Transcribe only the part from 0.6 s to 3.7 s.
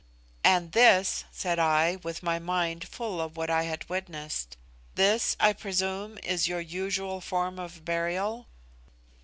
this," said I, with my mind full of what I